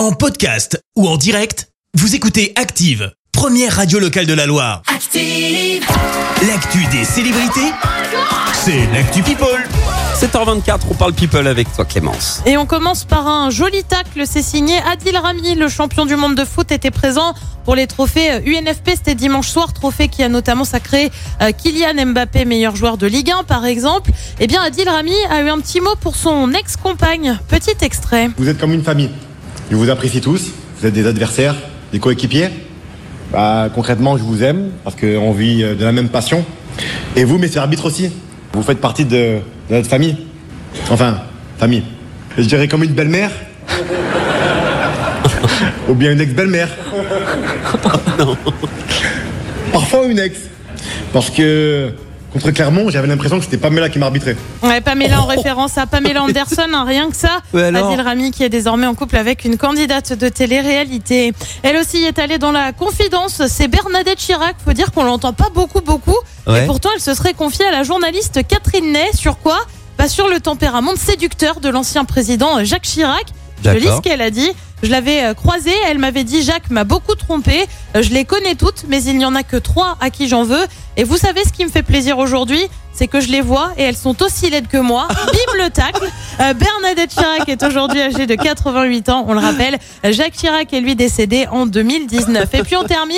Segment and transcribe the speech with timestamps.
[0.00, 4.80] En podcast ou en direct, vous écoutez Active, première radio locale de la Loire.
[4.86, 5.84] Active.
[6.48, 7.70] L'actu des célébrités,
[8.54, 9.62] c'est l'actu People.
[10.18, 12.42] 7h24, on parle people avec toi Clémence.
[12.46, 16.34] Et on commence par un joli tacle, c'est signé Adil Rami, le champion du monde
[16.34, 17.34] de foot, était présent
[17.66, 21.10] pour les trophées UNFP, c'était dimanche soir, trophée qui a notamment sacré
[21.42, 24.12] euh, Kylian Mbappé, meilleur joueur de Ligue 1 par exemple.
[24.38, 28.30] Eh bien Adil Rami a eu un petit mot pour son ex-compagne, petit extrait.
[28.38, 29.10] Vous êtes comme une famille.
[29.70, 30.50] Je vous apprécie tous.
[30.78, 31.54] Vous êtes des adversaires,
[31.92, 32.48] des coéquipiers.
[33.32, 36.44] Bah, concrètement, je vous aime parce qu'on vit euh, de la même passion.
[37.14, 38.10] Et vous, messieurs arbitres aussi.
[38.52, 39.38] Vous faites partie de,
[39.70, 40.16] de notre famille.
[40.90, 41.18] Enfin,
[41.56, 41.84] famille.
[42.36, 43.30] Je dirais comme une belle-mère.
[45.88, 46.68] Ou bien une ex-belle-mère.
[49.72, 50.36] Parfois une ex.
[51.12, 51.92] Parce que
[52.32, 54.36] contre Clermont, j'avais l'impression que c'était Pamela qui m'arbitrait.
[54.62, 57.40] Ouais, Pamela en référence à Pamela Anderson, hein, rien que ça.
[57.52, 61.32] Ouais, Adil Rami qui est désormais en couple avec une candidate de télé-réalité.
[61.62, 63.42] Elle aussi est allée dans la confidence.
[63.48, 64.56] C'est Bernadette Chirac.
[64.64, 66.16] Faut dire qu'on l'entend pas beaucoup, beaucoup.
[66.46, 66.62] Ouais.
[66.62, 69.58] Et pourtant, elle se serait confiée à la journaliste Catherine Ney sur quoi?
[69.98, 73.26] Bah sur le tempérament séducteur de l'ancien président Jacques Chirac.
[73.64, 74.50] Je lis ce qu'elle a dit.
[74.82, 77.66] Je l'avais euh, croisée, elle m'avait dit Jacques m'a beaucoup trompé.
[77.94, 80.42] Euh, Je les connais toutes, mais il n'y en a que trois à qui j'en
[80.42, 80.64] veux.
[80.96, 82.62] Et vous savez ce qui me fait plaisir aujourd'hui?
[82.92, 85.06] C'est que je les vois et elles sont aussi laides que moi.
[85.26, 86.10] Bim le tacle.
[86.40, 89.78] Euh, Bernadette Chirac est aujourd'hui âgée de 88 ans, on le rappelle.
[90.04, 92.48] Jacques Chirac est lui décédé en 2019.
[92.54, 93.16] Et puis on termine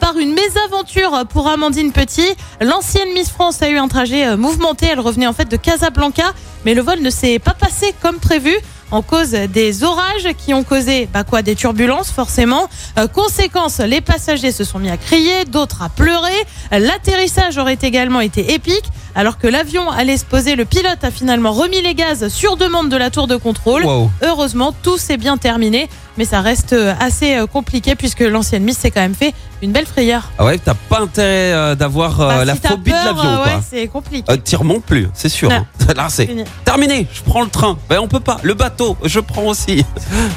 [0.00, 2.28] par une mésaventure pour Amandine Petit.
[2.60, 4.86] L'ancienne Miss France a eu un trajet mouvementé.
[4.92, 6.32] Elle revenait en fait de Casablanca,
[6.64, 8.54] mais le vol ne s'est pas passé comme prévu
[8.90, 12.68] en cause des orages qui ont causé bah quoi des turbulences forcément.
[12.98, 16.46] Euh, conséquence, les passagers se sont mis à crier, d'autres à pleurer.
[16.70, 18.84] L'atterrissage aurait également été épique.
[19.14, 22.90] Alors que l'avion allait se poser, le pilote a finalement remis les gaz sur demande
[22.90, 23.84] de la tour de contrôle.
[23.84, 24.10] Wow.
[24.22, 28.78] Heureusement, tout s'est bien terminé, mais ça reste euh, assez euh, compliqué puisque l'ancienne Miss
[28.78, 30.30] s'est quand même fait une belle frayeur.
[30.38, 33.44] Ah ouais, t'as pas intérêt euh, d'avoir euh, Bah, la si phobie de l'avion quoi.
[33.44, 34.30] ouais, c'est compliqué.
[34.32, 35.48] Euh, T'y remontes plus, c'est sûr.
[35.50, 35.56] Non.
[35.56, 35.66] hein.
[35.96, 36.28] Là c'est
[36.64, 37.78] terminé, je prends le train.
[37.88, 38.38] Ben on peut pas.
[38.42, 39.84] Le bateau, je prends aussi.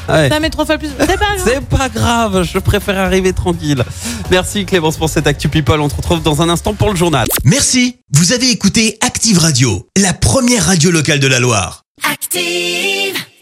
[0.09, 0.28] Ouais.
[0.29, 0.90] Ça met trois fois plus.
[1.00, 1.41] C'est pas grave.
[1.45, 3.84] C'est pas grave, je préfère arriver tranquille.
[4.31, 5.79] Merci Clémence pour cette Actu People.
[5.79, 7.28] On se retrouve dans un instant pour le journal.
[7.44, 11.84] Merci, vous avez écouté Active Radio, la première radio locale de la Loire.
[12.11, 13.28] Active.